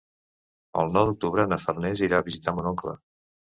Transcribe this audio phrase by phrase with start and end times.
[0.83, 2.99] El nou d'octubre na Farners irà a visitar mon oncle.